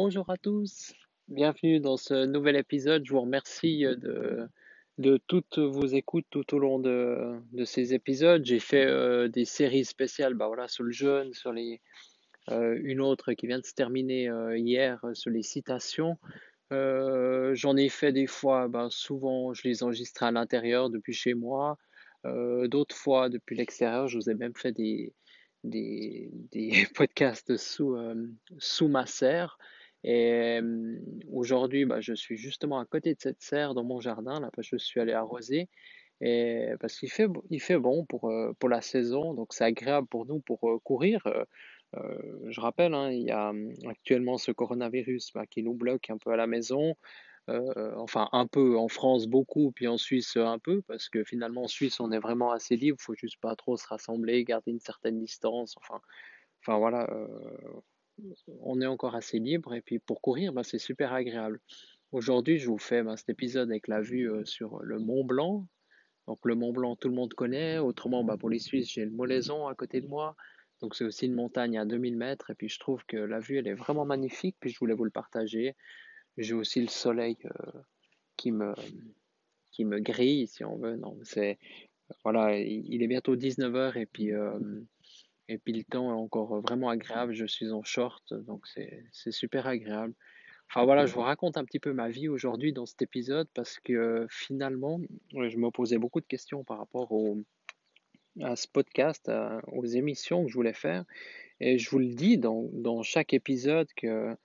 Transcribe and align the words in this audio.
Bonjour 0.00 0.30
à 0.30 0.36
tous, 0.36 0.94
bienvenue 1.26 1.80
dans 1.80 1.96
ce 1.96 2.24
nouvel 2.24 2.54
épisode. 2.54 3.04
Je 3.04 3.10
vous 3.10 3.20
remercie 3.20 3.80
de, 3.80 4.48
de 4.96 5.16
toutes 5.26 5.58
vos 5.58 5.86
écoutes 5.86 6.28
tout 6.30 6.54
au 6.54 6.60
long 6.60 6.78
de, 6.78 7.40
ces 7.64 7.94
épisodes. 7.94 8.44
J'ai 8.44 8.60
fait 8.60 8.86
euh, 8.86 9.26
des 9.26 9.44
séries 9.44 9.84
spéciales 9.84 10.34
bah 10.34 10.46
voilà, 10.46 10.68
sur 10.68 10.84
le 10.84 10.92
jeûne, 10.92 11.34
sur 11.34 11.52
les, 11.52 11.80
euh, 12.48 12.78
une 12.80 13.00
autre 13.00 13.32
qui 13.32 13.48
vient 13.48 13.58
de 13.58 13.66
se 13.66 13.74
terminer 13.74 14.28
euh, 14.28 14.56
hier 14.56 15.04
sur 15.14 15.32
les 15.32 15.42
citations. 15.42 16.16
J'en 16.70 17.76
ai 17.76 17.88
fait 17.88 18.12
des 18.12 18.28
fois, 18.28 18.68
bah, 18.68 18.86
souvent 18.90 19.52
je 19.52 19.66
les 19.66 19.82
enregistrais 19.82 20.26
à 20.26 20.30
l'intérieur 20.30 20.90
depuis 20.90 21.12
chez 21.12 21.34
moi, 21.34 21.76
d'autres 22.24 22.94
fois 22.94 23.28
depuis 23.30 23.56
l'extérieur. 23.56 24.06
Je 24.06 24.16
vous 24.16 24.30
ai 24.30 24.34
même 24.34 24.54
fait 24.54 24.70
des 24.70 25.12
podcasts 26.94 27.56
sous, 27.56 27.96
sous 28.58 28.86
ma 28.86 29.04
serre. 29.04 29.58
Et 30.04 30.60
aujourd'hui, 31.32 31.84
bah, 31.84 32.00
je 32.00 32.14
suis 32.14 32.36
justement 32.36 32.78
à 32.78 32.86
côté 32.86 33.14
de 33.14 33.20
cette 33.20 33.42
serre 33.42 33.74
dans 33.74 33.84
mon 33.84 34.00
jardin, 34.00 34.40
là, 34.40 34.50
parce 34.54 34.70
que 34.70 34.78
je 34.78 34.84
suis 34.84 35.00
allé 35.00 35.12
arroser. 35.12 35.68
Parce 36.20 36.98
qu'il 36.98 37.10
fait, 37.10 37.78
bon 37.78 38.04
pour, 38.06 38.30
la 38.68 38.80
saison, 38.80 39.34
donc 39.34 39.52
c'est 39.52 39.64
agréable 39.64 40.08
pour 40.08 40.26
nous 40.26 40.40
pour 40.40 40.60
courir. 40.84 41.22
je 41.94 42.60
rappelle, 42.60 42.94
hein, 42.94 43.10
il 43.10 43.22
y 43.22 43.30
a 43.30 43.52
actuellement 43.86 44.38
ce 44.38 44.52
coronavirus 44.52 45.32
bah, 45.34 45.46
qui 45.46 45.62
nous 45.62 45.74
bloque 45.74 46.10
un 46.10 46.18
peu 46.18 46.30
à 46.30 46.36
la 46.36 46.46
maison. 46.46 46.94
enfin, 47.96 48.28
un 48.32 48.46
peu 48.46 48.78
en 48.78 48.88
France, 48.88 49.26
beaucoup, 49.26 49.72
puis 49.72 49.88
en 49.88 49.98
Suisse, 49.98 50.36
un 50.36 50.58
peu, 50.58 50.82
parce 50.82 51.08
que 51.08 51.24
finalement, 51.24 51.64
en 51.64 51.68
Suisse, 51.68 52.00
on 52.00 52.12
est 52.12 52.18
vraiment 52.20 52.52
assez 52.52 52.76
libre. 52.76 52.98
Il 53.00 53.04
faut 53.04 53.14
juste 53.14 53.40
pas 53.40 53.56
trop 53.56 53.76
se 53.76 53.86
rassembler, 53.86 54.44
garder 54.44 54.70
une 54.72 54.80
certaine 54.80 55.18
distance. 55.18 55.76
Enfin 55.78 56.00
voilà, 56.78 57.08
on 58.60 58.80
est 58.80 58.86
encore 58.86 59.14
assez 59.14 59.38
libre 59.38 59.74
et 59.74 59.80
puis 59.80 59.98
pour 59.98 60.20
courir, 60.20 60.52
bah, 60.52 60.64
c'est 60.64 60.78
super 60.78 61.12
agréable. 61.12 61.60
Aujourd'hui, 62.12 62.58
je 62.58 62.68
vous 62.68 62.78
fais 62.78 63.02
bah, 63.02 63.16
cet 63.16 63.28
épisode 63.28 63.70
avec 63.70 63.88
la 63.88 64.00
vue 64.00 64.30
euh, 64.30 64.44
sur 64.44 64.82
le 64.82 64.98
Mont 64.98 65.24
Blanc. 65.24 65.66
Donc 66.26 66.38
le 66.44 66.54
Mont 66.54 66.72
Blanc, 66.72 66.96
tout 66.96 67.08
le 67.08 67.14
monde 67.14 67.34
connaît. 67.34 67.78
Autrement, 67.78 68.24
bah, 68.24 68.36
pour 68.36 68.50
les 68.50 68.58
Suisses, 68.58 68.90
j'ai 68.90 69.04
le 69.04 69.10
Molaison 69.10 69.66
à 69.66 69.74
côté 69.74 70.00
de 70.00 70.06
moi. 70.06 70.36
Donc 70.80 70.94
c'est 70.94 71.04
aussi 71.04 71.26
une 71.26 71.34
montagne 71.34 71.78
à 71.78 71.84
2000 71.84 72.16
mètres. 72.16 72.50
Et 72.50 72.54
puis 72.54 72.68
je 72.68 72.78
trouve 72.78 73.04
que 73.06 73.16
la 73.16 73.40
vue, 73.40 73.58
elle 73.58 73.66
est 73.66 73.74
vraiment 73.74 74.04
magnifique. 74.04 74.56
Puis 74.60 74.70
je 74.70 74.78
voulais 74.78 74.94
vous 74.94 75.04
le 75.04 75.10
partager. 75.10 75.74
J'ai 76.36 76.54
aussi 76.54 76.80
le 76.80 76.88
soleil 76.88 77.36
euh, 77.44 77.80
qui, 78.36 78.52
me, 78.52 78.74
qui 79.70 79.84
me 79.84 80.00
grille, 80.00 80.46
si 80.46 80.64
on 80.64 80.76
veut. 80.76 80.96
Non, 80.96 81.18
c'est, 81.24 81.58
voilà, 82.24 82.58
il 82.58 83.02
est 83.02 83.08
bientôt 83.08 83.36
19h 83.36 83.98
et 83.98 84.06
puis... 84.06 84.32
Euh, 84.32 84.58
et 85.48 85.58
puis 85.58 85.72
le 85.72 85.84
temps 85.84 86.10
est 86.10 86.20
encore 86.20 86.60
vraiment 86.60 86.88
agréable. 86.88 87.32
Je 87.32 87.46
suis 87.46 87.70
en 87.72 87.82
short, 87.82 88.34
donc 88.34 88.66
c'est 88.66 89.32
super 89.32 89.66
agréable. 89.66 90.14
Enfin 90.70 90.84
voilà, 90.84 91.06
je 91.06 91.14
vous 91.14 91.22
raconte 91.22 91.56
un 91.56 91.64
petit 91.64 91.78
peu 91.78 91.94
ma 91.94 92.10
vie 92.10 92.28
aujourd'hui 92.28 92.74
dans 92.74 92.84
cet 92.84 93.00
épisode 93.00 93.48
parce 93.54 93.78
que 93.80 94.26
finalement, 94.28 95.00
je 95.32 95.56
me 95.56 95.70
posais 95.70 95.96
beaucoup 95.96 96.20
de 96.20 96.26
questions 96.26 96.62
par 96.62 96.78
rapport 96.78 97.10
au, 97.10 97.42
à 98.42 98.54
ce 98.54 98.68
podcast, 98.68 99.30
aux 99.72 99.86
émissions 99.86 100.44
que 100.44 100.50
je 100.50 100.54
voulais 100.54 100.74
faire. 100.74 101.04
Et 101.60 101.78
je 101.78 101.88
vous 101.90 101.98
le 101.98 102.14
dis 102.14 102.38
dans, 102.38 102.68
dans 102.72 103.02
chaque 103.02 103.32
épisode 103.32 103.88
que, 103.96 104.36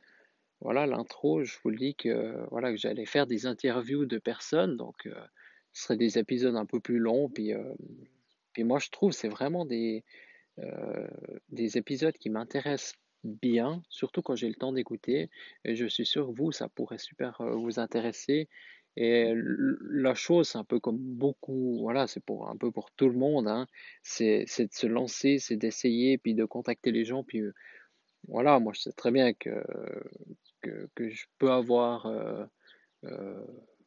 voilà, 0.62 0.88
l'intro, 0.88 1.44
je 1.44 1.58
vous 1.62 1.70
le 1.70 1.78
dis 1.78 1.96
que, 1.96 2.38
voilà, 2.50 2.72
que 2.72 2.78
j'allais 2.78 3.06
faire 3.06 3.28
des 3.28 3.46
interviews 3.46 4.06
de 4.06 4.18
personnes. 4.18 4.78
Donc, 4.78 5.06
euh, 5.06 5.14
ce 5.74 5.84
seraient 5.84 5.98
des 5.98 6.18
épisodes 6.18 6.56
un 6.56 6.66
peu 6.66 6.80
plus 6.80 7.00
longs. 7.00 7.30
Puis, 7.30 7.54
euh, 7.54 7.74
puis 8.54 8.64
moi, 8.64 8.80
je 8.80 8.90
trouve 8.90 9.12
c'est 9.12 9.28
vraiment 9.28 9.66
des, 9.66 10.04
euh, 10.60 11.08
des 11.50 11.78
épisodes 11.78 12.16
qui 12.18 12.30
m'intéressent 12.30 12.96
bien, 13.24 13.82
surtout 13.90 14.22
quand 14.22 14.36
j'ai 14.36 14.50
le 14.50 14.56
temps 14.56 14.74
d'écouter. 14.74 15.30
Et 15.66 15.76
je 15.76 15.86
suis 15.88 16.06
sûr 16.06 16.28
que 16.28 16.34
vous, 16.34 16.52
ça 16.52 16.70
pourrait 16.70 16.98
super 16.98 17.42
euh, 17.42 17.56
vous 17.56 17.80
intéresser. 17.80 18.50
Et 18.96 19.34
la 19.36 20.14
chose, 20.14 20.50
c'est 20.50 20.60
un 20.60 20.64
peu 20.64 20.80
comme 20.80 21.00
beaucoup, 21.00 21.80
voilà, 21.80 22.06
c'est 22.06 22.24
pour 22.24 22.50
un 22.50 22.56
peu 22.56 22.72
pour 22.72 22.92
tout 22.92 23.10
le 23.10 23.18
monde, 23.18 23.48
hein, 23.48 23.66
c'est, 24.04 24.46
de 24.46 24.72
se 24.72 24.86
lancer, 24.86 25.40
c'est 25.40 25.56
d'essayer, 25.56 26.20
puis 26.20 26.36
de 26.36 26.46
contacter 26.46 26.92
les 26.92 27.04
gens, 27.04 27.24
puis 27.24 27.42
euh, 27.42 27.56
voilà, 28.28 28.60
moi 28.60 28.72
je 28.76 28.82
sais 28.82 28.92
très 28.92 29.10
bien 29.10 29.34
que, 29.34 29.64
que, 30.62 31.10
je 31.10 31.26
peux 31.40 31.50
avoir 31.50 32.08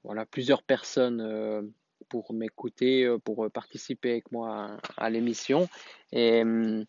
voilà, 0.03 0.27
plusieurs 0.27 0.65
personnes 0.65 1.73
pour 2.09 2.33
m'écouter, 2.33 3.05
euh, 3.05 3.19
pour 3.19 3.45
euh, 3.45 3.49
participer 3.49 4.13
avec 4.13 4.33
moi 4.33 4.77
à, 4.97 5.11
l'émission. 5.11 5.69
Et, 6.13 6.45
euh, 6.45 6.85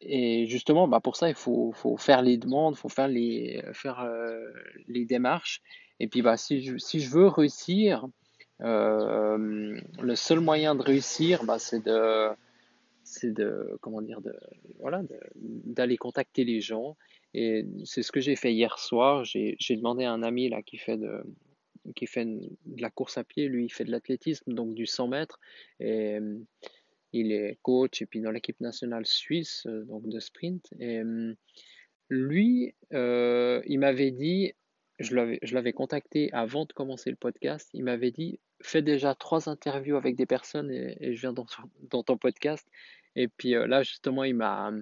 et 0.00 0.46
justement, 0.46 0.88
bah 0.88 1.00
pour 1.00 1.16
ça, 1.16 1.28
il 1.28 1.34
faut, 1.34 1.72
faut 1.72 1.96
faire 1.96 2.22
les 2.22 2.38
demandes, 2.38 2.74
il 2.76 2.80
faut 2.80 2.88
faire 2.88 3.08
les, 3.08 3.62
faire, 3.72 4.08
les 4.88 5.04
démarches. 5.04 5.60
Et 6.00 6.08
puis, 6.08 6.22
bah, 6.22 6.38
si, 6.38 6.62
je, 6.62 6.78
si 6.78 7.00
je 7.00 7.10
veux 7.10 7.28
réussir, 7.28 8.06
le 8.60 10.14
seul 10.14 10.40
moyen 10.40 10.74
de 10.74 10.82
réussir, 10.82 11.44
bah, 11.44 11.58
c'est 11.58 11.84
de, 11.84 12.30
c'est 13.02 13.32
de, 13.32 13.76
comment 13.82 14.00
dire, 14.00 14.22
de, 14.22 14.34
voilà, 14.80 15.02
d'aller 15.36 15.98
contacter 15.98 16.44
les 16.44 16.62
gens. 16.62 16.96
Et 17.34 17.66
c'est 17.84 18.02
ce 18.02 18.12
que 18.12 18.20
j'ai 18.20 18.36
fait 18.36 18.54
hier 18.54 18.78
soir. 18.78 19.24
J'ai 19.24 19.76
demandé 19.76 20.04
à 20.04 20.12
un 20.12 20.22
ami 20.22 20.48
là 20.48 20.62
qui 20.62 20.78
fait 20.78 20.96
de, 20.96 21.22
qui 21.94 22.06
fait 22.06 22.24
de 22.24 22.82
la 22.82 22.90
course 22.90 23.18
à 23.18 23.24
pied, 23.24 23.48
lui 23.48 23.66
il 23.66 23.70
fait 23.70 23.84
de 23.84 23.90
l'athlétisme, 23.90 24.52
donc 24.52 24.74
du 24.74 24.86
100 24.86 25.08
mètres, 25.08 25.38
et 25.80 26.18
euh, 26.18 26.38
il 27.12 27.32
est 27.32 27.58
coach 27.62 28.02
et 28.02 28.06
puis 28.06 28.20
dans 28.20 28.30
l'équipe 28.30 28.60
nationale 28.60 29.06
suisse, 29.06 29.66
euh, 29.66 29.84
donc 29.84 30.08
de 30.08 30.18
sprint. 30.18 30.72
Et 30.78 30.98
euh, 30.98 31.34
lui, 32.08 32.74
il 32.90 33.78
m'avait 33.78 34.10
dit, 34.10 34.52
je 34.98 35.54
l'avais 35.54 35.72
contacté 35.72 36.30
avant 36.32 36.64
de 36.64 36.72
commencer 36.72 37.10
le 37.10 37.16
podcast, 37.16 37.68
il 37.72 37.84
m'avait 37.84 38.10
dit, 38.10 38.40
fais 38.62 38.82
déjà 38.82 39.14
trois 39.14 39.48
interviews 39.48 39.96
avec 39.96 40.16
des 40.16 40.26
personnes 40.26 40.70
et, 40.70 41.14
je 41.14 41.20
viens 41.20 41.32
dans, 41.32 41.46
ton 42.02 42.16
podcast. 42.16 42.66
Et 43.16 43.28
puis 43.28 43.52
là, 43.52 43.82
justement, 43.82 44.24
il 44.24 44.34
m'a 44.34 44.72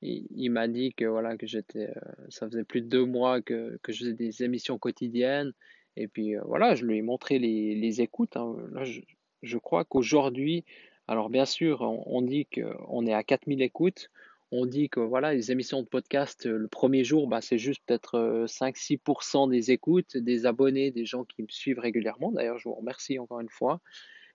il, 0.00 0.50
m'a 0.50 0.68
dit 0.68 0.94
que 0.94 1.04
voilà 1.04 1.36
que 1.36 1.46
j'étais 1.46 1.92
ça 2.28 2.46
faisait 2.46 2.62
plus 2.62 2.82
de 2.82 2.86
deux 2.86 3.04
mois 3.04 3.42
que, 3.42 3.78
que 3.82 3.92
je 3.92 4.00
faisais 4.00 4.12
des 4.12 4.44
émissions 4.44 4.78
quotidiennes 4.78 5.52
et 5.98 6.06
puis 6.06 6.36
euh, 6.36 6.40
voilà, 6.46 6.74
je 6.74 6.84
lui 6.84 6.98
ai 6.98 7.02
montré 7.02 7.38
les, 7.38 8.00
écoutes. 8.00 8.36
Hein. 8.36 8.56
Là, 8.72 8.84
je, 8.84 9.00
je 9.42 9.58
crois 9.58 9.84
qu'aujourd'hui, 9.84 10.64
alors 11.08 11.28
bien 11.28 11.44
sûr, 11.44 11.82
on, 11.82 12.22
dit 12.22 12.46
qu'on 12.46 13.06
est 13.06 13.12
à 13.12 13.24
4000 13.24 13.62
écoutes. 13.62 14.10
On 14.50 14.64
dit 14.64 14.88
que 14.88 15.00
voilà, 15.00 15.34
les 15.34 15.52
émissions 15.52 15.82
de 15.82 15.88
podcast, 15.88 16.46
euh, 16.46 16.56
le 16.56 16.68
premier 16.68 17.04
jour, 17.04 17.26
bah, 17.26 17.40
c'est 17.42 17.58
juste 17.58 17.82
peut-être 17.84 18.46
5-6% 18.46 19.46
euh, 19.46 19.50
des 19.50 19.72
écoutes, 19.72 20.16
des 20.16 20.46
abonnés, 20.46 20.90
des 20.90 21.04
gens 21.04 21.24
qui 21.24 21.42
me 21.42 21.48
suivent 21.48 21.80
régulièrement. 21.80 22.32
D'ailleurs, 22.32 22.58
je 22.58 22.68
vous 22.68 22.74
remercie 22.74 23.18
encore 23.18 23.40
une 23.40 23.50
fois. 23.50 23.80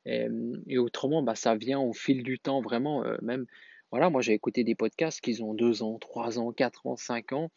Et, 0.06 0.28
et 0.68 0.78
autrement, 0.78 1.24
bah, 1.24 1.36
ça 1.36 1.56
vient 1.56 1.80
au 1.80 1.94
fil 1.94 2.24
du 2.24 2.38
temps, 2.38 2.62
vraiment. 2.62 3.04
même, 3.22 3.46
voilà, 3.90 4.10
moi 4.10 4.22
j'ai 4.22 4.34
écouté 4.34 4.64
des 4.64 4.76
podcasts 4.76 5.22
qui 5.22 5.42
ont 5.42 5.54
2 5.54 5.82
ans, 5.82 5.98
3 5.98 6.40
ans, 6.40 6.52
4 6.52 6.88
ans, 6.88 6.96
5 6.98 7.32
ans 7.32 7.52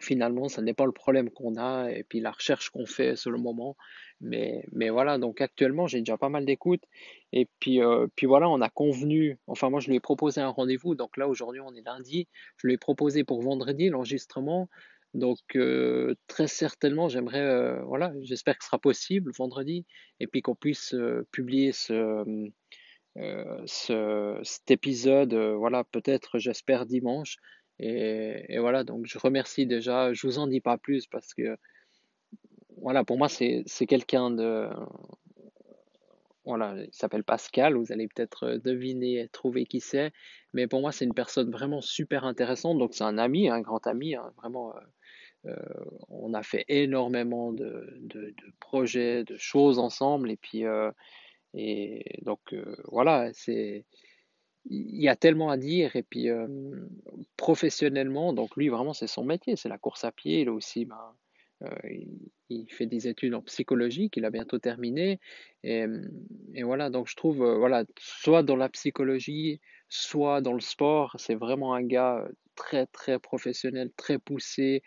finalement, 0.00 0.48
ce 0.48 0.60
n'est 0.60 0.74
pas 0.74 0.84
le 0.84 0.92
problème 0.92 1.30
qu'on 1.30 1.56
a 1.56 1.90
et 1.90 2.04
puis 2.04 2.20
la 2.20 2.30
recherche 2.30 2.70
qu'on 2.70 2.86
fait 2.86 3.16
sur 3.16 3.30
le 3.30 3.38
moment. 3.38 3.76
Mais, 4.20 4.64
mais 4.72 4.90
voilà, 4.90 5.18
donc 5.18 5.40
actuellement, 5.40 5.86
j'ai 5.86 5.98
déjà 5.98 6.16
pas 6.16 6.28
mal 6.28 6.44
d'écoutes. 6.44 6.84
Et 7.32 7.48
puis, 7.60 7.82
euh, 7.82 8.06
puis 8.16 8.26
voilà, 8.26 8.48
on 8.48 8.60
a 8.60 8.68
convenu, 8.68 9.38
enfin 9.46 9.70
moi 9.70 9.80
je 9.80 9.88
lui 9.88 9.96
ai 9.96 10.00
proposé 10.00 10.40
un 10.40 10.48
rendez-vous, 10.48 10.94
donc 10.94 11.16
là 11.16 11.28
aujourd'hui 11.28 11.60
on 11.60 11.74
est 11.74 11.82
lundi, 11.84 12.28
je 12.56 12.66
lui 12.66 12.74
ai 12.74 12.78
proposé 12.78 13.24
pour 13.24 13.42
vendredi 13.42 13.88
l'enregistrement. 13.88 14.68
Donc 15.14 15.38
euh, 15.56 16.14
très 16.28 16.46
certainement, 16.46 17.08
j'aimerais, 17.08 17.40
euh, 17.40 17.82
voilà, 17.84 18.12
j'espère 18.22 18.58
que 18.58 18.64
ce 18.64 18.68
sera 18.68 18.78
possible 18.78 19.32
vendredi 19.36 19.86
et 20.20 20.26
puis 20.26 20.42
qu'on 20.42 20.54
puisse 20.54 20.94
publier 21.32 21.72
ce, 21.72 22.24
ce, 23.66 24.40
cet 24.42 24.70
épisode, 24.70 25.34
voilà, 25.34 25.84
peut-être 25.84 26.38
j'espère 26.38 26.86
dimanche. 26.86 27.38
Et, 27.78 28.58
voilà, 28.58 28.84
donc 28.84 29.06
je 29.06 29.18
remercie 29.18 29.66
déjà, 29.66 30.12
je 30.12 30.26
vous 30.26 30.38
en 30.38 30.46
dis 30.46 30.60
pas 30.60 30.78
plus 30.78 31.06
parce 31.06 31.34
que, 31.34 31.56
voilà, 32.78 33.04
pour 33.04 33.18
moi, 33.18 33.28
c'est 33.28 33.64
quelqu'un 33.86 34.30
de, 34.30 34.68
voilà, 36.44 36.74
il 36.78 36.92
s'appelle 36.92 37.24
Pascal, 37.24 37.74
vous 37.74 37.92
allez 37.92 38.08
peut-être 38.08 38.58
deviner, 38.64 39.28
trouver 39.32 39.66
qui 39.66 39.80
c'est, 39.80 40.12
mais 40.54 40.66
pour 40.66 40.80
moi, 40.80 40.92
c'est 40.92 41.04
une 41.04 41.14
personne 41.14 41.50
vraiment 41.50 41.80
super 41.80 42.24
intéressante, 42.24 42.78
donc 42.78 42.94
c'est 42.94 43.04
un 43.04 43.18
ami, 43.18 43.48
un 43.50 43.60
grand 43.60 43.86
ami, 43.86 44.14
hein, 44.14 44.32
vraiment, 44.36 44.72
on 46.08 46.34
a 46.34 46.42
fait 46.42 46.64
énormément 46.68 47.52
de, 47.52 47.98
de, 48.00 48.34
projets, 48.58 49.24
de 49.24 49.36
choses 49.36 49.78
ensemble. 49.78 50.30
Et 50.30 50.36
puis, 50.36 50.64
et 51.54 52.20
donc, 52.22 52.54
voilà, 52.90 53.30
c'est 53.32 53.84
il 54.68 55.00
y 55.00 55.08
a 55.08 55.16
tellement 55.16 55.50
à 55.50 55.56
dire 55.56 55.96
et 55.96 56.02
puis 56.02 56.28
professionnellement 57.36 58.32
donc 58.32 58.56
lui 58.56 58.68
vraiment 58.68 58.92
c'est 58.92 59.06
son 59.06 59.24
métier 59.24 59.56
c'est 59.56 59.68
la 59.68 59.78
course 59.78 60.04
à 60.04 60.12
pied 60.12 60.40
il 60.40 60.50
aussi 60.50 60.84
ben, 60.84 61.14
il, 62.48 62.66
fait 62.68 62.86
des 62.86 63.08
études 63.08 63.34
en 63.34 63.42
psychologie 63.42 64.10
qu'il 64.10 64.24
a 64.24 64.30
bientôt 64.30 64.58
terminé 64.58 65.20
et, 65.62 65.86
et, 66.54 66.62
voilà 66.62 66.90
donc 66.90 67.08
je 67.08 67.16
trouve 67.16 67.38
voilà 67.38 67.84
soit 67.98 68.42
dans 68.42 68.56
la 68.56 68.68
psychologie 68.68 69.60
soit 69.88 70.40
dans 70.40 70.52
le 70.52 70.60
sport 70.60 71.16
c'est 71.18 71.34
vraiment 71.34 71.74
un 71.74 71.82
gars 71.82 72.28
très 72.54 72.86
très 72.86 73.18
professionnel 73.18 73.90
très 73.96 74.18
poussé 74.18 74.82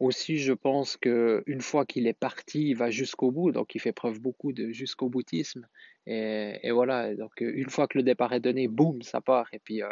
aussi, 0.00 0.38
je 0.38 0.52
pense 0.52 0.96
qu'une 0.96 1.60
fois 1.60 1.84
qu'il 1.84 2.06
est 2.06 2.18
parti, 2.18 2.70
il 2.70 2.74
va 2.74 2.90
jusqu'au 2.90 3.30
bout, 3.30 3.50
donc 3.50 3.74
il 3.74 3.80
fait 3.80 3.92
preuve 3.92 4.20
beaucoup 4.20 4.52
de 4.52 4.70
jusqu'au 4.70 5.08
boutisme. 5.08 5.66
Et, 6.06 6.70
voilà, 6.70 7.14
donc 7.14 7.40
une 7.40 7.68
fois 7.68 7.88
que 7.88 7.98
le 7.98 8.04
départ 8.04 8.32
est 8.32 8.40
donné, 8.40 8.68
boum, 8.68 9.02
ça 9.02 9.20
part. 9.20 9.48
Et 9.52 9.58
puis, 9.58 9.82
euh, 9.82 9.88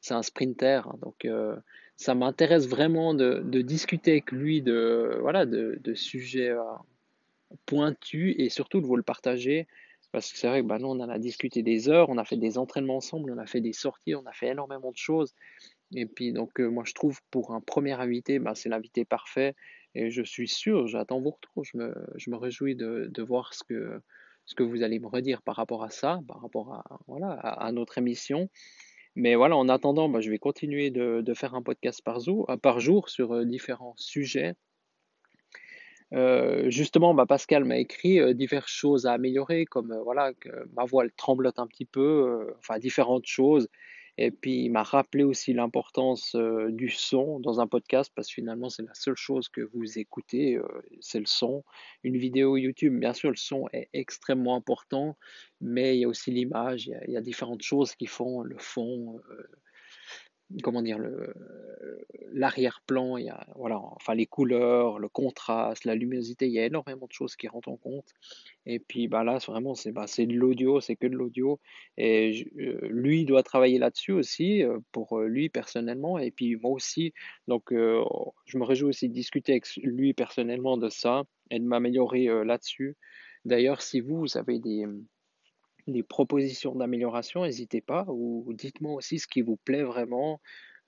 c'est 0.00 0.14
un 0.14 0.22
sprinter. 0.22 0.86
Hein. 0.86 0.98
donc, 1.00 1.24
euh, 1.24 1.56
ça 1.96 2.14
m'intéresse 2.14 2.68
vraiment 2.68 3.14
de, 3.14 3.40
discuter 3.62 4.12
avec 4.12 4.32
lui 4.32 4.62
de, 4.62 5.18
voilà, 5.20 5.46
de, 5.46 5.94
sujets 5.94 6.50
euh, 6.50 6.62
pointus 7.66 8.34
et 8.38 8.48
surtout 8.50 8.80
de 8.80 8.86
vous 8.86 8.96
le 8.96 9.02
partager. 9.02 9.66
Parce 10.12 10.32
que 10.32 10.38
c'est 10.38 10.48
vrai 10.48 10.62
que 10.62 10.66
bah, 10.66 10.78
nous, 10.78 10.88
on 10.88 11.00
en 11.00 11.08
a 11.08 11.18
discuté 11.18 11.62
des 11.62 11.88
heures, 11.88 12.08
on 12.08 12.18
a 12.18 12.24
fait 12.24 12.36
des 12.36 12.56
entraînements 12.56 12.96
ensemble, 12.96 13.30
on 13.30 13.38
a 13.38 13.46
fait 13.46 13.60
des 13.60 13.74
sorties, 13.74 14.14
on 14.14 14.24
a 14.26 14.32
fait 14.32 14.48
énormément 14.48 14.90
de 14.90 14.96
choses. 14.96 15.34
Et 15.94 16.06
puis 16.06 16.32
donc 16.32 16.58
moi 16.58 16.84
je 16.86 16.92
trouve 16.92 17.20
pour 17.30 17.54
un 17.54 17.60
premier 17.60 17.92
invité, 17.92 18.38
bah, 18.38 18.54
c'est 18.54 18.68
l'invité 18.68 19.04
parfait 19.04 19.54
et 19.94 20.10
je 20.10 20.22
suis 20.22 20.48
sûr, 20.48 20.86
j'attends 20.86 21.20
vos 21.20 21.30
retours, 21.30 21.64
je 21.64 21.76
me, 21.78 21.94
je 22.16 22.30
me 22.30 22.36
réjouis 22.36 22.76
de, 22.76 23.08
de, 23.10 23.22
voir 23.22 23.54
ce 23.54 23.64
que, 23.64 24.02
ce 24.44 24.54
que 24.54 24.62
vous 24.62 24.82
allez 24.82 24.98
me 24.98 25.06
redire 25.06 25.42
par 25.42 25.56
rapport 25.56 25.82
à 25.82 25.90
ça, 25.90 26.20
par 26.28 26.42
rapport 26.42 26.74
à, 26.74 26.84
voilà, 27.06 27.30
à, 27.32 27.72
notre 27.72 27.96
émission. 27.98 28.50
Mais 29.16 29.34
voilà, 29.34 29.56
en 29.56 29.68
attendant, 29.68 30.08
bah, 30.08 30.20
je 30.20 30.30
vais 30.30 30.38
continuer 30.38 30.90
de, 30.90 31.22
de, 31.22 31.34
faire 31.34 31.54
un 31.54 31.62
podcast 31.62 32.02
par 32.04 32.20
jour, 32.20 32.46
par 32.62 32.80
jour 32.80 33.08
sur 33.08 33.44
différents 33.46 33.94
sujets. 33.96 34.54
Euh, 36.14 36.70
justement, 36.70 37.14
bah, 37.14 37.26
Pascal 37.26 37.64
m'a 37.64 37.78
écrit 37.78 38.18
euh, 38.20 38.32
diverses 38.32 38.70
choses 38.70 39.06
à 39.06 39.12
améliorer, 39.12 39.66
comme 39.66 39.92
euh, 39.92 40.02
voilà 40.02 40.32
ma 40.74 40.84
voix 40.84 41.04
elle 41.04 41.12
tremblote 41.12 41.58
un 41.58 41.66
petit 41.66 41.84
peu, 41.84 42.54
enfin 42.58 42.78
différentes 42.78 43.26
choses. 43.26 43.68
Et 44.20 44.32
puis, 44.32 44.64
il 44.64 44.70
m'a 44.70 44.82
rappelé 44.82 45.22
aussi 45.22 45.52
l'importance 45.52 46.34
du 46.70 46.88
son 46.90 47.38
dans 47.38 47.60
un 47.60 47.68
podcast, 47.68 48.12
parce 48.14 48.26
que 48.26 48.34
finalement, 48.34 48.68
c'est 48.68 48.82
la 48.82 48.94
seule 48.94 49.16
chose 49.16 49.48
que 49.48 49.60
vous 49.72 49.98
écoutez, 49.98 50.58
c'est 51.00 51.20
le 51.20 51.26
son. 51.26 51.62
Une 52.02 52.16
vidéo 52.16 52.56
YouTube, 52.56 52.98
bien 52.98 53.12
sûr, 53.12 53.30
le 53.30 53.36
son 53.36 53.68
est 53.72 53.88
extrêmement 53.92 54.56
important, 54.56 55.16
mais 55.60 55.96
il 55.96 56.00
y 56.00 56.04
a 56.04 56.08
aussi 56.08 56.32
l'image, 56.32 56.88
il, 57.06 57.12
y 57.12 57.16
a 57.16 57.20
différentes 57.20 57.62
choses 57.62 57.94
qui 57.94 58.06
font 58.06 58.42
le 58.42 58.58
fond, 58.58 59.20
comment 60.62 60.82
dire, 60.82 60.98
l'arrière-plan, 62.32 63.16
il 63.16 63.26
y 63.26 63.28
a, 63.30 63.46
voilà, 63.56 63.78
enfin 63.78 64.14
les 64.14 64.26
couleurs, 64.26 64.98
le 64.98 65.08
contraste, 65.08 65.84
la 65.84 65.94
luminosité, 65.94 66.46
il 66.46 66.52
y 66.52 66.58
a 66.58 66.66
énormément 66.66 67.06
de 67.06 67.12
choses 67.12 67.36
qui 67.36 67.48
rentrent 67.48 67.68
en 67.68 67.76
compte. 67.76 68.06
Et 68.66 68.78
puis 68.78 69.08
bah 69.08 69.24
là, 69.24 69.38
vraiment, 69.46 69.74
c'est 69.74 69.92
bah, 69.92 70.06
de 70.06 70.34
l'audio, 70.34 70.80
c'est 70.80 70.96
que 70.96 71.06
de 71.06 71.16
l'audio. 71.16 71.60
Et 71.96 72.46
euh, 72.58 72.78
lui 72.88 73.24
doit 73.24 73.42
travailler 73.42 73.78
là-dessus 73.78 74.12
aussi, 74.12 74.62
euh, 74.62 74.78
pour 74.92 75.18
euh, 75.18 75.26
lui 75.26 75.48
personnellement, 75.48 76.18
et 76.18 76.30
puis 76.30 76.56
moi 76.56 76.72
aussi. 76.72 77.12
Donc 77.46 77.72
je 77.72 78.58
me 78.58 78.64
réjouis 78.64 78.88
aussi 78.88 79.08
de 79.08 79.14
discuter 79.14 79.52
avec 79.52 79.66
lui 79.82 80.14
personnellement 80.14 80.76
de 80.76 80.88
ça 80.88 81.24
et 81.50 81.58
de 81.58 81.64
m'améliorer 81.64 82.26
là-dessus. 82.44 82.96
D'ailleurs, 83.44 83.82
si 83.82 84.00
vous, 84.00 84.18
vous 84.20 84.36
avez 84.36 84.58
des, 84.58 84.86
des 85.88 86.02
propositions 86.02 86.74
d'amélioration, 86.74 87.44
n'hésitez 87.44 87.80
pas, 87.80 88.04
ou 88.08 88.52
dites-moi 88.54 88.94
aussi 88.94 89.18
ce 89.18 89.26
qui 89.26 89.42
vous 89.42 89.56
plaît 89.56 89.82
vraiment. 89.82 90.40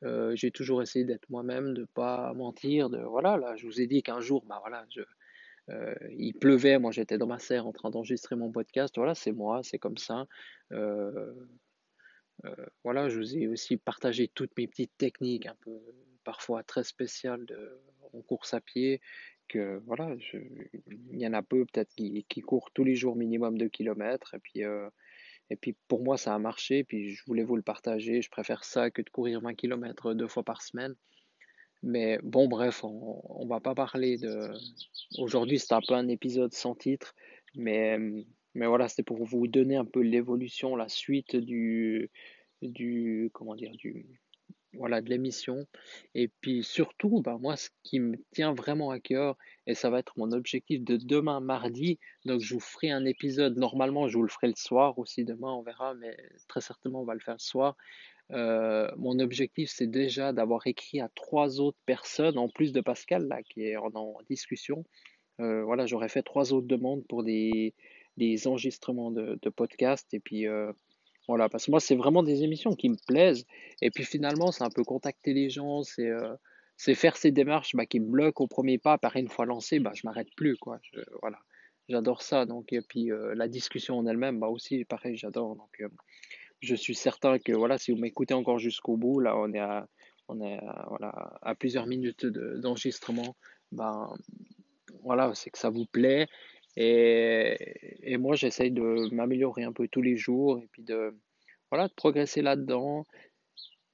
Euh, 0.03 0.35
j'ai 0.35 0.51
toujours 0.51 0.81
essayé 0.83 1.05
d'être 1.05 1.29
moi-même, 1.29 1.75
de 1.75 1.85
pas 1.85 2.33
mentir, 2.35 2.89
de 2.89 2.99
voilà, 2.99 3.37
là, 3.37 3.57
je 3.57 3.67
vous 3.67 3.81
ai 3.81 3.87
dit 3.87 4.03
qu'un 4.03 4.21
jour, 4.21 4.45
bah 4.47 4.59
voilà, 4.61 4.87
euh, 5.69 5.95
il 6.17 6.33
pleuvait, 6.35 6.79
moi 6.79 6.91
j'étais 6.91 7.19
dans 7.19 7.27
ma 7.27 7.39
serre 7.39 7.67
en 7.67 7.73
train 7.73 7.91
d'enregistrer 7.91 8.35
mon 8.35 8.51
podcast, 8.51 8.95
voilà, 8.97 9.15
c'est 9.15 9.33
moi, 9.33 9.61
c'est 9.63 9.79
comme 9.79 9.99
ça. 9.99 10.27
Euh, 10.73 11.35
voilà, 12.85 13.11
je 13.11 13.19
vous 13.19 13.37
ai 13.37 13.47
aussi 13.47 13.77
partagé 13.77 14.29
toutes 14.29 14.57
mes 14.57 14.67
petites 14.67 14.97
techniques, 14.97 15.45
un 15.45 15.57
peu 15.61 15.79
parfois 16.25 16.63
très 16.63 16.85
spéciales 16.85 17.45
de, 17.45 17.79
en 18.15 18.23
course 18.23 18.55
à 18.55 18.61
pied, 18.63 19.03
que 19.51 19.83
voilà, 19.87 20.15
il 21.13 21.19
y 21.19 21.27
en 21.27 21.33
a 21.33 21.43
peu 21.43 21.67
peut-être 21.67 21.93
qui, 21.95 22.41
courent 22.41 22.71
tous 22.73 22.85
les 22.85 22.95
jours 22.95 23.17
minimum 23.17 23.59
2 23.59 23.69
km. 23.69 24.35
Et 24.35 24.39
puis, 24.39 24.65
euh, 24.65 24.89
et 25.51 25.57
puis 25.57 25.77
pour 25.89 26.03
moi, 26.03 26.17
ça 26.17 26.35
a 26.35 26.39
marché. 26.39 26.85
Puis 26.85 27.11
je 27.15 27.25
voulais 27.27 27.43
vous 27.43 27.57
le 27.57 27.63
partager. 27.63 28.23
Je 28.23 28.31
préfère 28.31 28.65
ça 28.65 28.91
que 28.91 29.03
de 29.03 29.11
courir 29.11 29.41
20 29.41 29.55
km 29.55 30.15
deux 30.15 30.29
fois 30.29 30.45
par 30.45 30.63
semaine. 30.63 30.95
Mais 31.83 32.19
bon, 32.23 32.49
bref, 32.49 32.85
on, 32.85 33.45
ne 33.45 33.49
va 33.49 33.61
pas 33.61 33.75
parler 33.75 34.19
de. 34.19 34.51
Aujourd'hui, 35.19 35.59
c'est 35.59 35.75
un 35.75 35.81
peu 35.87 35.95
un 35.95 36.09
épisode 36.09 36.53
sans 36.53 36.75
titre. 36.75 37.15
Mais, 37.55 37.99
voilà, 38.55 38.89
c'est 38.89 39.03
pour 39.03 39.25
vous 39.25 39.47
donner 39.49 39.77
un 39.77 39.85
peu 39.85 40.01
l'évolution, 40.01 40.77
la 40.77 40.89
suite 40.89 41.37
du. 41.37 42.11
du 42.63 43.31
comment 43.33 43.55
dire 43.55 43.73
du 43.73 44.21
voilà, 44.75 45.01
de 45.01 45.11
l'émission. 45.11 45.67
Et 46.15 46.29
puis 46.41 46.63
surtout, 46.63 47.21
bah, 47.23 47.39
moi, 47.41 47.57
ce 47.57 47.71
qui 47.83 48.01
me 48.01 48.17
tient 48.33 48.55
vraiment 48.55 48.91
à 48.91 49.01
cœur, 49.01 49.37
et 49.67 49.75
ça 49.75 49.91
va 49.91 49.99
être 49.99 50.19
mon 50.19 50.33
objectif 50.33 50.83
de 50.83 50.97
demain 50.97 51.41
mardi, 51.41 51.99
donc 52.25 52.41
je 52.41 52.55
vous 52.55 52.61
ferai 52.61 52.91
un 52.91 53.05
épisode, 53.05 53.57
normalement 53.57 54.09
je 54.09 54.17
vous 54.17 54.23
le 54.23 54.29
ferai 54.29 54.49
le 54.49 54.55
soir 54.57 54.99
aussi 54.99 55.25
demain, 55.25 55.53
on 55.53 55.63
verra, 55.63 55.95
mais 55.95 56.17
très 56.49 56.61
certainement 56.61 57.03
on 57.03 57.05
va 57.05 57.15
le 57.15 57.21
faire 57.21 57.35
le 57.35 57.41
soir. 57.41 57.77
Euh, 58.33 58.89
mon 58.97 59.19
objectif, 59.19 59.71
c'est 59.75 59.89
déjà 59.89 60.33
d'avoir 60.33 60.67
écrit 60.67 61.01
à 61.01 61.09
trois 61.15 61.61
autres 61.61 61.79
personnes, 61.87 62.39
en 62.39 62.49
plus 62.49 62.73
de 62.73 62.81
Pascal, 62.81 63.27
là, 63.27 63.43
qui 63.43 63.65
est 63.65 63.77
en, 63.77 64.19
discussion. 64.29 64.85
Euh, 65.41 65.65
voilà, 65.65 65.87
j'aurais 65.87 66.09
fait 66.09 66.23
trois 66.23 66.53
autres 66.53 66.69
demandes 66.69 67.05
pour 67.09 67.25
des, 67.25 67.75
des 68.17 68.47
enregistrements 68.47 69.11
de, 69.11 69.39
de 69.43 69.49
podcasts, 69.51 70.15
et 70.15 70.21
puis... 70.21 70.47
Euh, 70.47 70.73
voilà, 71.31 71.49
parce 71.49 71.67
que 71.67 71.71
moi, 71.71 71.79
c'est 71.79 71.95
vraiment 71.95 72.25
des 72.25 72.43
émissions 72.43 72.75
qui 72.75 72.89
me 72.89 72.97
plaisent. 73.07 73.47
Et 73.83 73.91
puis 73.93 74.05
finalement, 74.05 74.51
c'est 74.51 74.65
un 74.65 74.71
peu 74.71 74.83
contacter 74.83 75.33
les 75.33 75.49
gens, 75.49 75.85
c'est 75.85 76.09
euh, 76.09 76.35
faire 76.77 77.17
ces 77.17 77.31
démarches 77.31 77.77
bah, 77.77 77.87
qui 77.87 78.01
me 78.01 78.11
bloquent 78.11 78.43
au 78.43 78.49
premier 78.49 78.79
pas. 78.79 78.99
Par 78.99 79.15
une 79.15 79.29
fois 79.29 79.47
lancé, 79.47 79.79
bah, 79.79 79.93
je 79.95 80.03
m'arrête 80.03 80.27
plus. 80.37 80.57
Quoi. 80.57 80.81
voilà, 81.21 81.39
j'adore 81.89 82.23
ça. 82.23 82.47
Donc, 82.47 82.73
et 82.73 82.81
puis 82.81 83.13
euh, 83.13 83.33
la 83.37 83.47
discussion 83.47 83.97
en 83.97 84.07
elle-même, 84.07 84.41
bah, 84.41 84.49
aussi, 84.49 84.85
pareil, 84.85 85.17
j'adore. 85.17 85.55
Donc, 85.55 85.81
euh, 85.81 85.89
je 86.59 86.75
suis 86.75 86.97
certain 86.97 87.39
que 87.39 87.53
voilà, 87.53 87.79
si 87.79 87.93
vous 87.93 87.99
m'écoutez 87.99 88.35
encore 88.35 88.59
jusqu'au 88.59 88.97
bout, 88.97 89.21
là, 89.21 89.37
on 89.39 89.53
est 89.53 89.61
à, 89.61 89.87
on 90.27 90.41
est 90.41 90.59
voilà, 90.89 91.39
à 91.43 91.55
plusieurs 91.55 91.87
minutes 91.87 92.27
d'enregistrement. 92.27 93.37
ben, 93.71 94.13
voilà, 95.05 95.33
c'est 95.35 95.51
que 95.51 95.59
ça 95.59 95.71
vous 95.71 95.87
plaît 95.87 96.27
et, 96.77 97.57
et 98.03 98.17
moi, 98.17 98.37
j'essaye 98.37 98.71
de 98.71 99.13
m'améliorer 99.15 99.65
un 99.65 99.73
peu 99.73 99.89
tous 99.89 100.03
les 100.03 100.17
jours 100.17 100.59
et 100.59 100.69
puis 100.73 100.83
de, 100.83 101.15
voilà, 101.71 101.89
de 101.89 101.95
progresser 101.95 102.43
là-dedans. 102.43 103.07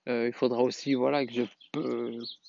Euh, 0.09 0.29
il 0.29 0.33
faudra 0.33 0.63
aussi 0.63 0.95
voilà, 0.95 1.27
que, 1.27 1.47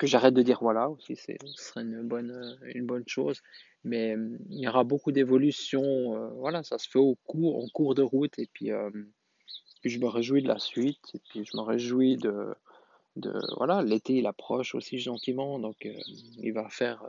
j'arrête 0.04 0.34
de 0.34 0.44
dire 0.44 0.60
voilà 0.62 0.90
aussi, 0.90 1.16
ce 1.16 1.34
serait 1.56 1.82
une 1.82 2.04
bonne, 2.04 3.04
chose. 3.08 3.42
Mais 3.84 4.16
il 4.50 4.60
y 4.60 4.68
aura 4.68 4.84
beaucoup 4.84 5.12
d'évolutions. 5.12 6.16
Euh, 6.16 6.28
voilà, 6.36 6.64
ça 6.64 6.78
se 6.78 6.90
fait 6.90 7.00
au 7.00 7.16
cours, 7.26 7.64
en 7.64 7.68
cours 7.70 7.96
de 7.96 8.04
route. 8.04 8.38
Et 8.38 8.48
puis, 8.52 8.72
euh, 8.72 8.90
je 9.84 9.98
me 10.00 10.08
réjouis 10.08 10.44
de 10.44 10.48
la 10.48 10.60
suite. 10.60 11.16
Et 11.16 11.20
puis 11.30 11.46
je 11.46 11.58
me 11.58 11.62
réjouis 11.62 12.18
de, 12.18 12.54
voilà, 13.58 13.82
l'été 13.82 14.18
il 14.18 14.28
approche 14.28 14.76
aussi 14.76 15.00
gentiment. 15.00 15.58
Donc 15.60 15.88
il 16.38 16.52
va 16.52 16.70
faire 16.70 17.04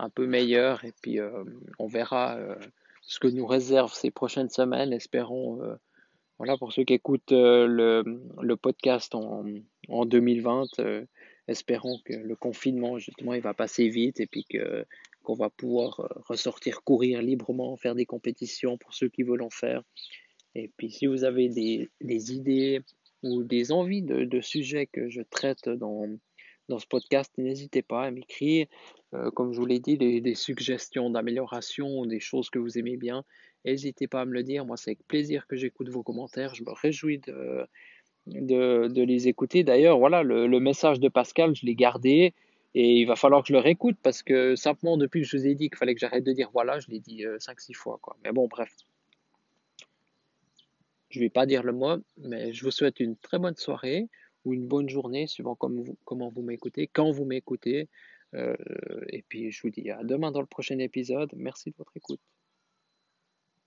un 0.00 0.08
peu 0.08 0.26
meilleur 0.26 0.84
et 0.84 0.92
puis 1.02 1.20
euh, 1.20 1.44
on 1.78 1.86
verra 1.86 2.36
euh, 2.36 2.54
ce 3.02 3.20
que 3.20 3.28
nous 3.28 3.46
réserve 3.46 3.92
ces 3.92 4.10
prochaines 4.10 4.48
semaines. 4.48 4.92
Espérons, 4.92 5.62
euh, 5.62 5.76
voilà, 6.40 6.56
pour 6.56 6.72
ceux 6.72 6.84
qui 6.84 6.94
écoutent 6.94 7.32
le, 7.32 8.02
le, 8.40 8.56
podcast 8.56 9.14
en, 9.14 9.44
en 9.88 10.06
2020, 10.06 10.68
espérons 11.48 11.98
que 12.02 12.14
le 12.14 12.34
confinement, 12.34 12.98
justement, 12.98 13.34
il 13.34 13.42
va 13.42 13.52
passer 13.52 13.90
vite 13.90 14.20
et 14.20 14.26
puis 14.26 14.46
que 14.48 14.86
qu'on 15.22 15.34
va 15.34 15.50
pouvoir 15.50 16.00
ressortir 16.24 16.82
courir 16.82 17.20
librement, 17.20 17.76
faire 17.76 17.94
des 17.94 18.06
compétitions 18.06 18.78
pour 18.78 18.94
ceux 18.94 19.10
qui 19.10 19.22
veulent 19.22 19.42
en 19.42 19.50
faire. 19.50 19.82
Et 20.54 20.70
puis 20.78 20.90
si 20.90 21.04
vous 21.04 21.24
avez 21.24 21.50
des, 21.50 21.90
des 22.00 22.32
idées 22.32 22.80
ou 23.22 23.42
des 23.42 23.70
envies 23.70 24.00
de, 24.00 24.40
sujets 24.40 24.86
que 24.86 25.10
je 25.10 25.20
traite 25.20 25.68
dans, 25.68 26.06
dans 26.70 26.78
ce 26.78 26.86
podcast, 26.86 27.30
n'hésitez 27.36 27.82
pas 27.82 28.04
à 28.04 28.10
m'écrire. 28.10 28.66
Euh, 29.12 29.30
comme 29.32 29.52
je 29.52 29.58
vous 29.58 29.66
l'ai 29.66 29.80
dit, 29.80 29.98
des, 29.98 30.34
suggestions 30.34 31.10
d'amélioration, 31.10 32.06
des 32.06 32.20
choses 32.20 32.48
que 32.48 32.58
vous 32.58 32.78
aimez 32.78 32.96
bien. 32.96 33.24
N'hésitez 33.64 34.06
pas 34.06 34.22
à 34.22 34.24
me 34.24 34.32
le 34.32 34.42
dire. 34.42 34.64
Moi, 34.64 34.76
c'est 34.76 34.90
avec 34.90 35.06
plaisir 35.06 35.46
que 35.46 35.56
j'écoute 35.56 35.88
vos 35.88 36.02
commentaires. 36.02 36.54
Je 36.54 36.64
me 36.64 36.72
réjouis 36.72 37.18
de, 37.18 37.66
les 38.26 39.28
écouter. 39.28 39.64
D'ailleurs, 39.64 39.98
voilà, 39.98 40.22
le, 40.22 40.60
message 40.60 41.00
de 41.00 41.08
Pascal, 41.08 41.54
je 41.54 41.66
l'ai 41.66 41.74
gardé. 41.74 42.34
Et 42.74 43.00
il 43.00 43.04
va 43.04 43.16
falloir 43.16 43.42
que 43.42 43.48
je 43.48 43.52
le 43.52 43.58
réécoute 43.58 43.96
parce 44.00 44.22
que 44.22 44.54
simplement 44.54 44.96
depuis 44.96 45.22
que 45.22 45.26
je 45.26 45.36
vous 45.36 45.46
ai 45.46 45.56
dit 45.56 45.68
qu'il 45.68 45.76
fallait 45.76 45.94
que 45.94 46.00
j'arrête 46.00 46.22
de 46.22 46.32
dire 46.32 46.50
voilà, 46.52 46.78
je 46.78 46.88
l'ai 46.88 47.00
dit 47.00 47.24
5-6 47.24 47.74
fois. 47.74 47.98
Quoi. 48.00 48.16
Mais 48.22 48.30
bon, 48.30 48.46
bref. 48.46 48.72
Je 51.08 51.18
ne 51.18 51.24
vais 51.24 51.30
pas 51.30 51.46
dire 51.46 51.64
le 51.64 51.72
mot, 51.72 51.96
mais 52.18 52.52
je 52.52 52.64
vous 52.64 52.70
souhaite 52.70 53.00
une 53.00 53.16
très 53.16 53.40
bonne 53.40 53.56
soirée 53.56 54.06
ou 54.44 54.54
une 54.54 54.68
bonne 54.68 54.88
journée, 54.88 55.26
suivant 55.26 55.56
comment 55.56 56.28
vous 56.28 56.42
m'écoutez, 56.42 56.86
quand 56.86 57.10
vous 57.10 57.24
m'écoutez. 57.24 57.88
et 58.34 59.24
puis 59.28 59.50
je 59.50 59.62
vous 59.62 59.70
dis 59.70 59.90
à 59.90 60.04
demain 60.04 60.30
dans 60.30 60.40
le 60.40 60.46
prochain 60.46 60.78
épisode. 60.78 61.30
Merci 61.34 61.70
de 61.70 61.76
votre 61.76 61.96
écoute. 61.96 62.20